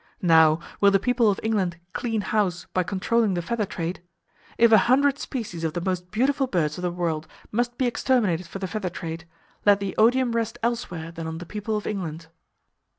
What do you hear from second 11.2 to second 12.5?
on the people of England.